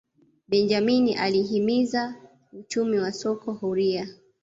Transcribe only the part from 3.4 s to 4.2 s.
huria